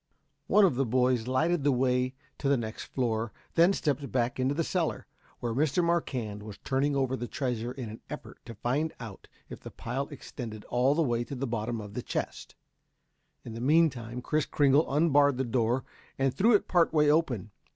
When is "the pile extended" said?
9.59-10.63